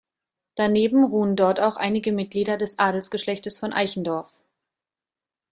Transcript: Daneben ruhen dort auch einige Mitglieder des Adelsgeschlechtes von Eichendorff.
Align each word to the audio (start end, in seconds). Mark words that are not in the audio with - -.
Daneben 0.55 1.03
ruhen 1.03 1.35
dort 1.35 1.59
auch 1.59 1.75
einige 1.77 2.11
Mitglieder 2.11 2.57
des 2.57 2.79
Adelsgeschlechtes 2.79 3.59
von 3.59 3.71
Eichendorff. 3.71 4.41